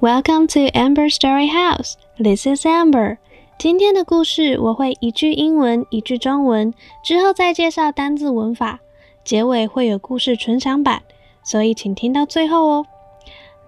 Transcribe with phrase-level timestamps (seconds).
[0.00, 1.98] Welcome to Amber Story House.
[2.18, 3.18] This is Amber.
[3.58, 6.72] 今天的故事我会一句英文，一句中文，
[7.04, 8.80] 之后再介绍单字文法，
[9.22, 11.02] 结尾会有故事纯享版，
[11.44, 12.86] 所以请听到最后哦。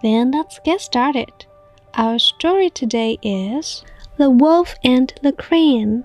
[0.00, 1.28] Then let's get started.
[1.92, 3.82] Our story today is
[4.16, 6.04] The Wolf and the Crane.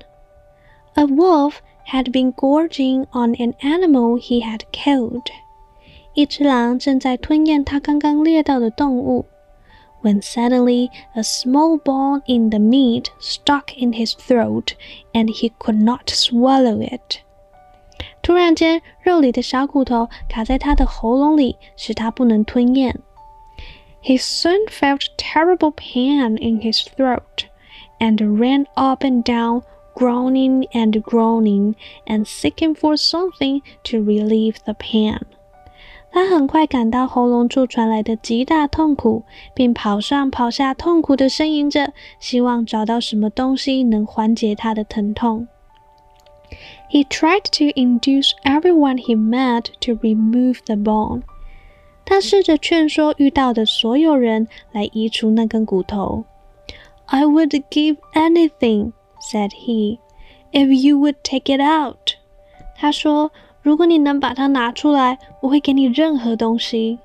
[0.95, 5.27] A wolf had been gorging on an animal he had killed.
[6.13, 9.27] 一只狼正在吞咽它刚刚猎到的动物。
[10.07, 14.75] when suddenly a small bone in the meat stuck in his throat
[15.13, 17.21] and he could not swallow it.
[18.21, 22.99] 突然间，肉里的小骨头卡在他的喉咙里，使他不能吞咽。
[24.01, 27.45] He soon felt terrible pain in his throat
[27.99, 29.63] and ran up and down,
[29.95, 31.75] groaning and groaning
[32.05, 35.19] and seeking for something to relieve the pain.
[36.10, 45.46] 他很快感到喉咙处传来的极大痛苦，并跑上跑下，痛苦的呻吟着，希望找到什么东西能缓解他的疼痛。
[46.90, 51.22] He tried to induce everyone he met to remove the bone。
[52.06, 56.24] 他试着劝说遇到的所有人来移除那根骨头。
[57.04, 59.98] I would give anything, said he,
[60.52, 62.14] if you would take it out。
[62.74, 63.30] 他说。
[63.67, 66.99] 如果你能把它拿出来，我会给你任何东西。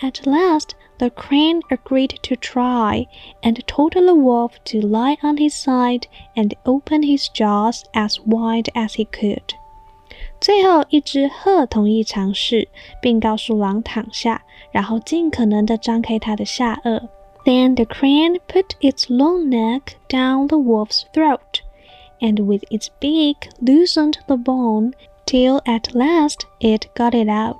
[0.00, 3.08] At last, the crane agreed to try
[3.42, 6.04] and told the wolf to lie on his side
[6.36, 9.42] and open his jaws as wide as he could.
[10.40, 12.68] 最后，一只鹤同意尝试，
[13.02, 17.08] 并告诉狼躺下，然后尽可能地张开它的下颚。
[17.44, 21.62] Then the crane put its long neck down the wolf's throat,
[22.20, 24.92] and with its beak loosened the bone
[25.26, 27.56] till at last it got it out。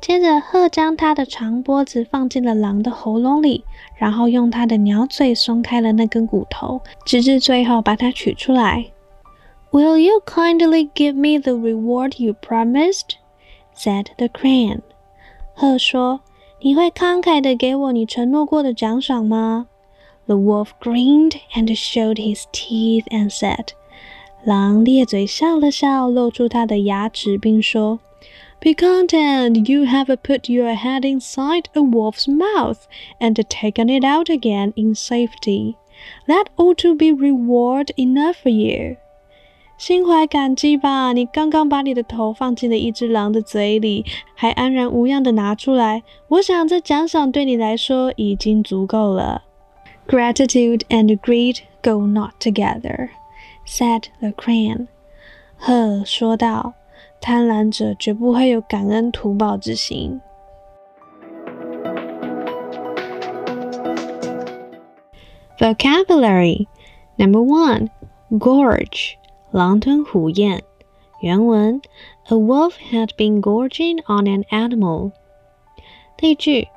[0.00, 3.64] 接着，鹤将它的长脖子放进了狼的喉咙里，
[3.96, 8.86] 然后用它的鸟嘴松开了那根骨头，直至最后把它取出来。
[9.70, 13.16] Will you kindly give me the reward you promised?
[13.76, 14.80] said the crane.
[15.54, 19.66] 鹤说：“你会慷慨地给我你承诺过的奖赏吗？”
[20.26, 23.68] The wolf grinned and showed his teeth and said.
[24.44, 32.78] 狼咧嘴笑了笑，露出他的牙齿，并说：“Be content, you have put your head inside a wolf's mouth
[33.18, 35.76] and taken it out again in safety.
[36.26, 38.96] That ought to be reward enough for you.”
[39.78, 46.02] 心怀感激吧，你刚刚把你的头放进了一只狼的嘴里，还安然无恙的拿出来。
[46.28, 49.44] 我想这奖赏对你来说已经足够了。
[50.06, 53.08] Gratitude and greed go not together.
[53.64, 54.88] said the crane.
[55.56, 56.74] 鹤说道：“
[57.20, 60.20] 贪婪者绝不会有感恩图报之心。”
[65.58, 66.66] Vocabulary
[67.20, 67.90] Number one,
[68.30, 69.16] gorge,
[69.50, 70.62] 狼吞虎咽。
[71.20, 71.82] 原文：
[72.28, 75.12] A wolf had been gorging on an animal.
[76.18, 76.68] 例句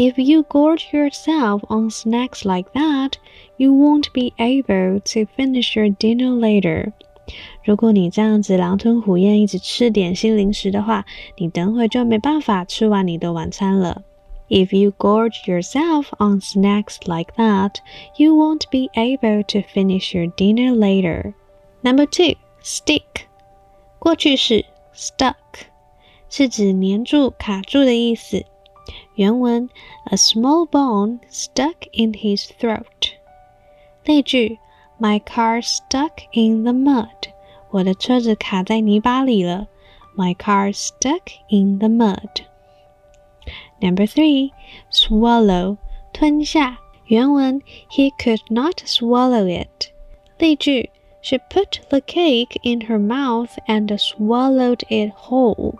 [0.00, 3.12] if you gorge yourself on snacks like that,
[3.56, 6.92] you won't be able to finish your dinner later.
[7.64, 11.04] 如果你这样子狼吞虎咽，一直吃点心零食的话，
[11.36, 14.02] 你等会就没办法吃完你的晚餐了。
[14.48, 17.78] If you gorge yourself on snacks like that,
[18.16, 21.34] you won't be able to finish your dinner later.
[21.82, 23.26] Number two, stick.
[23.98, 24.64] 过去式
[24.94, 25.34] stuck
[26.28, 28.44] 是指黏住、卡住的意思。
[29.14, 29.68] 原文：
[30.04, 33.12] A small bone stuck in his throat。
[34.04, 34.58] 例句：
[34.98, 37.30] My car stuck in the mud。
[37.70, 39.68] 我的车子卡在泥巴里了。
[40.16, 44.52] My car stuck in the mud。Number three,
[44.90, 45.76] swallow，
[46.12, 46.78] 吞下。
[47.06, 47.60] 原文：
[47.90, 49.90] He could not swallow it。
[50.38, 50.90] 例句：
[51.22, 55.74] She put the cake in her mouth and swallowed it whole。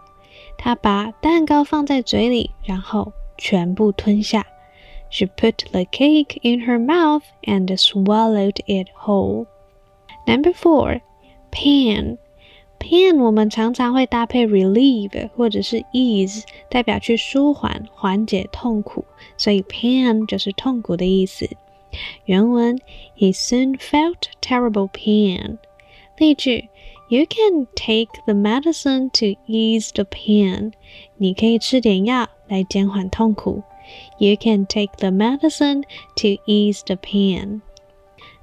[0.59, 4.47] 她把蛋糕放在嘴里，然后 全部吞下。
[5.09, 9.47] She put the cake in her mouth and swallowed it whole.
[10.27, 11.01] Number four,
[11.53, 12.19] pain.
[12.79, 19.05] pain 我们常常会搭配 relieve 或者是 ease，代表去舒缓、缓解痛苦，
[19.37, 21.49] 所以 pain 就是痛苦的意思。
[22.25, 22.79] 原文：
[23.17, 25.59] He soon felt terrible pain.
[26.19, 26.69] 例句：
[27.09, 30.73] You can take the medicine to ease the pain.
[31.17, 33.63] 你可以吃点药 来减缓痛苦。
[34.19, 35.85] You can take the medicine
[36.17, 37.61] to ease the pain.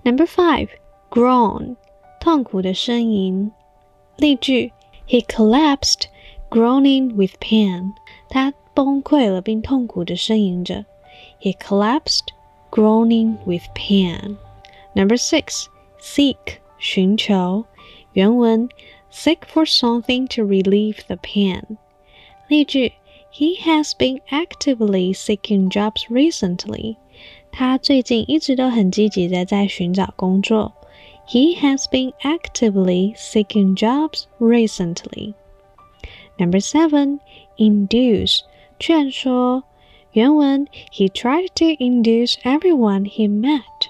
[0.03, 0.69] Number five,
[1.09, 1.75] groan，
[2.19, 3.51] 痛苦的呻吟。
[4.17, 4.71] 例句：
[5.07, 6.05] He collapsed,
[6.49, 7.93] groaning with pain.
[8.29, 10.85] 他崩溃了，并痛苦地呻吟着。
[11.41, 12.27] He collapsed,
[12.71, 14.37] groaning with pain.
[14.95, 15.65] Number six,
[15.99, 17.65] seek 寻求，
[18.13, 18.69] 原文
[19.11, 21.77] seek for something to relieve the pain.
[22.47, 22.93] 例句
[23.37, 26.97] He has been actively seeking jobs recently.
[27.51, 30.73] 他最近一直都很积极的在寻找工作。
[31.27, 35.33] He has been actively seeking jobs recently.
[36.37, 37.19] Number seven,
[37.57, 38.41] induce
[38.79, 39.63] 劝说。
[40.13, 43.89] 原文 He tried to induce everyone he met.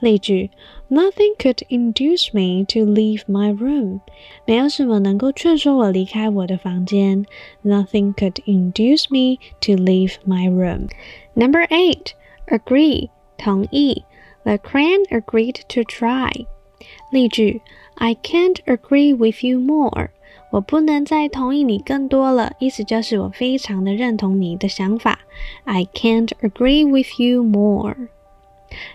[0.00, 0.50] 例句
[0.88, 4.00] Nothing could induce me to leave my room.
[4.44, 7.26] 没有什么能够劝说我离开我的房间。
[7.64, 10.88] Nothing could induce me to leave my room.
[11.34, 12.12] Number eight,
[12.46, 14.04] agree 同意。
[14.44, 16.46] The crane agreed to try.
[17.10, 17.62] 例句
[17.94, 20.10] I can't agree with you more.
[20.52, 25.18] 我不能再同意你更多了，意思就是我非常的认同你的想法。
[25.64, 28.08] I can't agree with you more.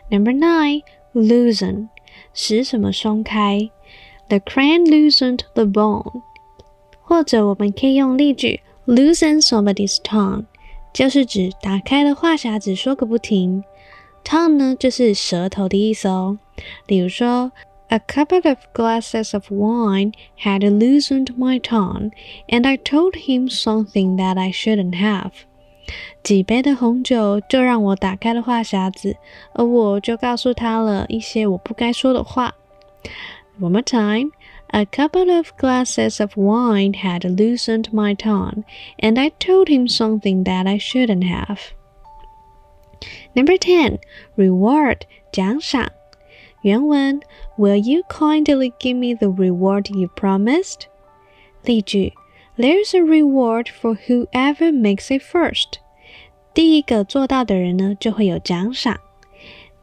[0.10, 0.84] Number nine,
[1.16, 1.88] loosen
[2.34, 3.70] 使什么松开。
[4.30, 6.22] The crane loosened the bone。
[7.02, 10.46] 或者我们可以用例句 loosen somebody's tongue，
[10.94, 13.64] 就是指打开了话匣子说个不停。
[14.24, 16.38] tongue 呢就是舌头的意思哦。
[16.88, 17.52] 例如说。
[17.94, 20.14] A couple of glasses of wine
[20.46, 22.14] had loosened my tongue,
[22.48, 25.32] and I told him something that I shouldn't have.
[26.24, 29.18] 几杯的红酒就让我打开了话匣子，
[29.54, 32.56] 而我就告诉他了一些我不该说的话。
[33.60, 34.32] One more time.
[34.74, 38.64] A couple of glasses of wine had loosened my tongue,
[39.00, 41.60] and I told him something that I shouldn't have.
[43.34, 44.00] Number 10.
[44.38, 45.02] Reward
[45.34, 45.92] 奖赏。
[46.62, 47.20] 原文
[47.58, 50.84] Will you kindly give me the reward you promised?
[51.64, 52.14] 例句
[52.57, 55.81] there's a reward for whoever makes it first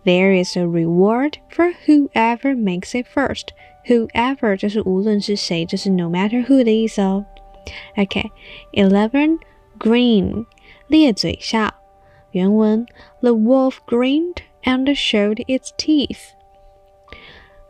[0.06, 3.52] there is a reward for whoever makes it first.
[3.54, 3.54] first。
[3.86, 7.26] Whoever 就是无论是谁，就是 no matter who 的意思哦。
[7.98, 9.38] OK，eleven
[9.78, 10.46] grin
[13.22, 16.34] The wolf grinned and showed its teeth。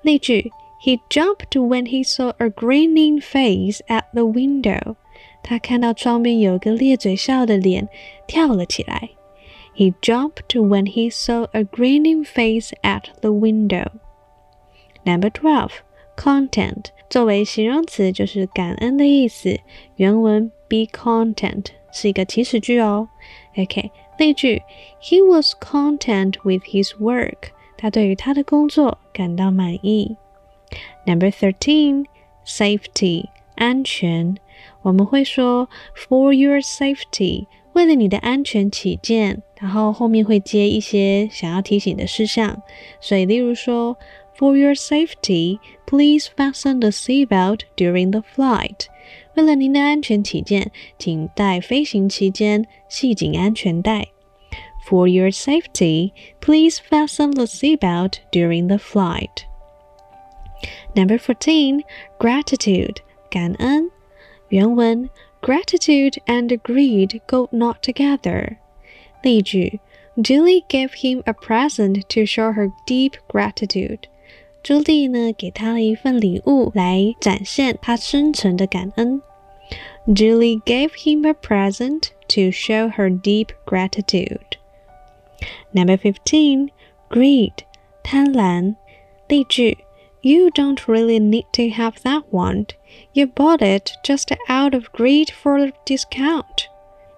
[0.02, 0.52] 例句。
[0.83, 4.97] He jumped when he saw a grinning face at the window.
[5.43, 7.89] 他看到窗边有个咧嘴笑的脸，
[8.27, 9.11] 跳了起来。
[9.75, 13.87] He jumped when he saw a grinning face at the window.
[15.05, 15.71] Number twelve,
[16.17, 19.61] content 作为形容词就是感恩的意思。
[19.97, 23.09] 原文 be content 是一个祈使句哦。
[23.57, 24.63] OK，例句
[25.01, 27.51] He was content with his work.
[27.77, 30.17] 他对于他的工作感到满意。
[31.07, 32.07] Number thirteen,
[32.47, 33.27] safety
[33.57, 34.37] 安全。
[34.83, 42.63] 我们会说 for your safety，为了你的安全起见，然后后面会接一些想要提醒的事项。
[43.01, 43.97] 所以，例如说
[44.37, 48.87] For your safety, please fasten the seatbelt during the flight。
[49.35, 54.09] 为了您的安全起见，请在飞行期间系紧安全带。
[54.89, 59.45] For your safety, please fasten the seatbelt during the flight.
[60.95, 61.83] Number 14.
[62.19, 63.01] Gratitude.
[63.31, 63.91] 感恩.
[64.51, 68.57] Yuan Gratitude and greed go not together.
[69.23, 69.81] 例句
[70.17, 74.09] Julie gave him a present to show her deep gratitude.
[74.65, 79.23] 朱莉呢，给他了一份礼物来展现她深沉的感恩。
[80.07, 84.57] Julie gave him a present to show her deep gratitude.
[85.71, 86.71] Number fifteen,
[87.09, 87.53] greed，
[88.03, 88.75] 贪婪。
[89.29, 89.79] 例句
[90.23, 92.67] ：You don't really need to have that one.
[93.13, 96.67] You bought it just out of greed for the discount.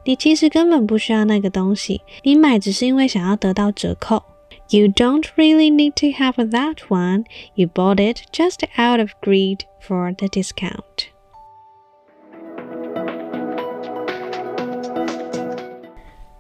[0.04, 4.22] 你其实根本不需要那个东西，你买只是因为想要得到折扣。
[4.70, 7.24] You don't really need to have that one.
[7.54, 11.08] You bought it just out of greed for the discount.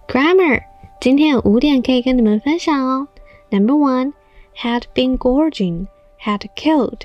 [0.06, 0.62] Grammar
[1.00, 3.08] 今天有五点可以跟你们分享哦。
[3.50, 4.12] Number one,
[4.56, 5.86] had been gorging,
[6.25, 7.01] Had killed，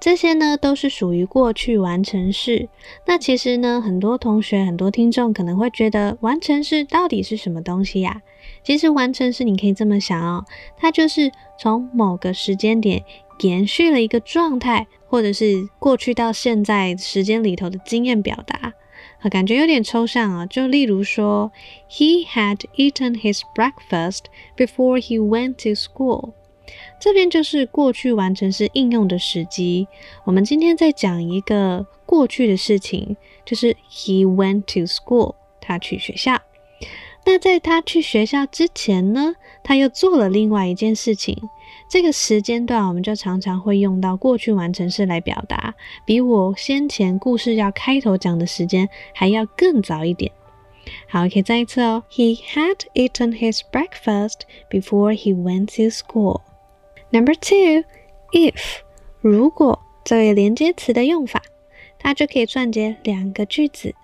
[0.00, 2.68] 这些呢都是属于过去完成式。
[3.06, 8.22] 那其实呢，很多同学、很多听众可能会觉得完成式到底是什么东西呀？
[8.62, 10.44] 其实完成式你可以这么想哦，
[10.76, 13.04] 它就是从某个时间点
[13.40, 18.74] 延续了一个状态，或者是过去到现在时间里头的经验表达。
[19.20, 21.50] 啊感觉有点抽象啊，就例如说
[21.90, 26.32] ，He had eaten his breakfast before he went to school。
[26.98, 29.86] 这边就是过去完成式应用的时机。
[30.24, 36.40] 我们今天在讲一个过去的事情，就是 He went to school，他去学校。
[37.26, 41.36] 那在他去学校之前呢，他又做了另外一件事情。
[41.88, 50.32] 这个时间段，我们就常常会用到过去完成式来表达，比我先前故事要开头讲的时间还要更早一点。
[51.08, 52.02] 好，可以再一次哦。
[52.10, 54.40] He had eaten his breakfast
[54.70, 56.42] before he went to school.
[57.14, 57.84] Number two,
[58.32, 58.80] if
[59.20, 61.40] 如果作为连接词的用法，
[61.96, 63.94] 它就可以串接两个句子。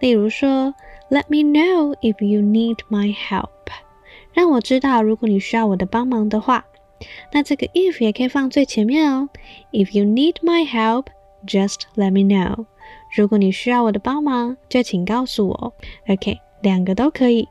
[0.00, 0.74] 例如说
[1.08, 3.48] ，Let me know if you need my help，
[4.34, 6.66] 让我知道如果你需要我的帮忙的话。
[7.32, 9.30] 那这个 if 也可以放最前面哦。
[9.72, 11.06] If you need my help,
[11.46, 12.66] just let me know。
[13.16, 15.72] 如果你需要我的帮忙，就请告诉我。
[16.06, 17.48] OK，两个都可以。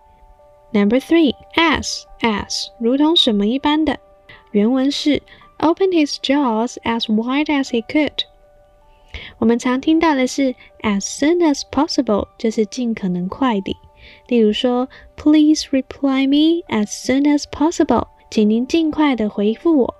[0.72, 3.98] Number three, as as 如同什么一般的。
[4.53, 5.23] 原文是
[5.59, 8.25] Open his jaws as wide as he could。
[9.39, 13.75] 我们常听到的是 as soon as possible，就是尽可能快的。
[14.29, 19.95] 例如说，Please reply me as soon as possible，请您尽快的回复我。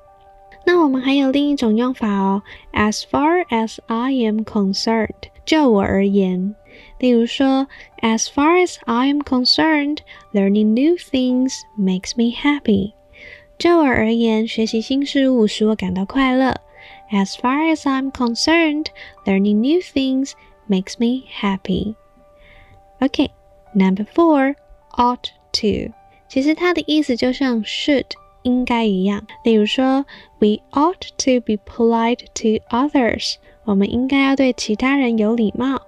[0.67, 2.43] 那我们还有另一种用法哦，
[2.73, 6.55] as far as I am concerned，就我而言。
[6.99, 7.67] 例如说，
[8.03, 12.93] as far as I am concerned，learning new things makes me happy。
[13.61, 16.61] 就我而言，学习新事物使我感到快乐。
[17.11, 18.87] As far as I'm concerned,
[19.25, 20.33] learning new things
[20.69, 21.95] makes me happy.
[23.01, 23.31] Okay,
[23.75, 24.57] number four,
[24.97, 25.93] ought to.
[26.29, 28.07] 其实它的意思就像 should
[28.43, 29.27] 应该一样。
[29.45, 30.05] 例如说，
[30.39, 33.37] We ought to be polite to others.
[33.65, 35.83] 我们应该要对其他人有礼貌。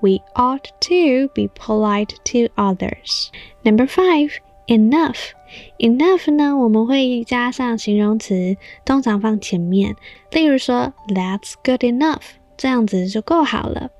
[0.00, 3.28] We ought to be polite to others.
[3.62, 4.32] Number five,
[4.66, 5.30] enough.
[5.77, 9.95] Enough 呢，我们会加上形容词，通常放前面。
[10.31, 12.21] 例如说，That's good enough，
[12.57, 13.91] 这样子就够好了。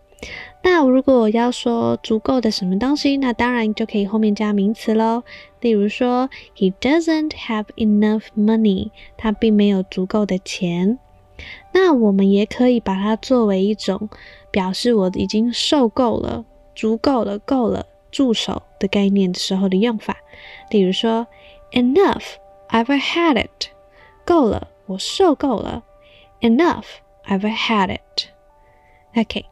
[0.61, 5.23] 那如果我要说足够的什么东西，那当然就可以后面加名词喽。
[5.61, 10.99] 例如说，He doesn't have enough money，他并没有足够的钱。
[11.71, 14.09] 那我们也可以把它作为一种
[14.51, 16.43] 表示我已经受够了、
[16.75, 20.17] 足够了、够了、助手的概念的时候的用法。
[20.69, 21.27] 例如说。
[21.72, 22.38] Enough,
[22.70, 23.70] I've had it.
[24.24, 25.82] 够了，我受够了。
[26.40, 26.84] Enough,
[27.26, 28.28] I've had it.
[29.14, 29.44] Okay.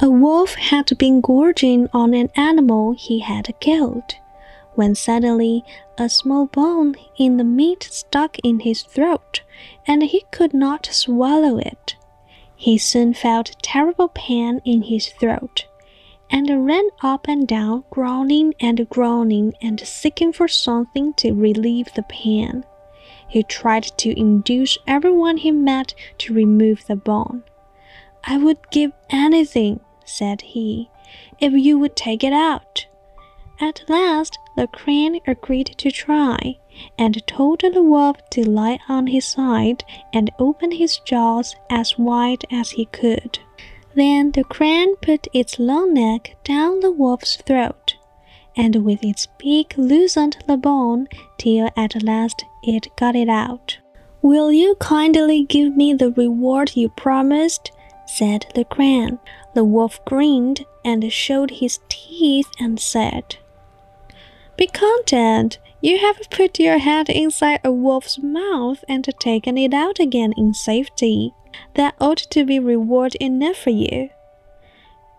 [0.00, 4.14] A wolf had been gorging on an animal he had killed,
[4.76, 5.64] when suddenly
[5.98, 9.42] a small bone in the meat stuck in his throat,
[9.86, 11.96] and he could not swallow it.
[12.54, 15.66] He soon felt terrible pain in his throat
[16.33, 22.01] and ran up and down, growling and groaning and seeking for something to relieve the
[22.09, 22.65] pain.
[23.27, 27.43] He tried to induce everyone he met to remove the bone.
[28.23, 30.89] I would give anything, said he,
[31.39, 32.87] if you would take it out.
[33.61, 36.57] At last, the crane agreed to try,
[36.97, 42.45] and told the wolf to lie on his side and open his jaws as wide
[42.51, 43.37] as he could.
[43.95, 47.95] Then the crane put its long neck down the wolf's throat,
[48.55, 51.07] and with its beak loosened the bone
[51.37, 53.77] till at last it got it out.
[54.21, 57.71] Will you kindly give me the reward you promised?
[58.05, 59.19] said the crane.
[59.53, 63.37] The wolf grinned and showed his teeth and said,
[64.57, 65.59] Be content.
[65.81, 70.53] You have put your head inside a wolf's mouth and taken it out again in
[70.53, 71.33] safety.
[71.74, 74.10] That ought to be reward enough for you.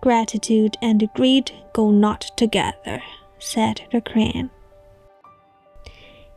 [0.01, 3.01] Gratitude and greed go not together,
[3.39, 4.49] said the crane.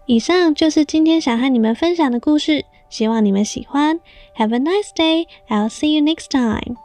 [0.07, 4.01] 以上就是今天想和你们分享的故事，希望你们喜欢。
[4.37, 5.27] Have a nice day.
[5.49, 6.77] I'll see you next time.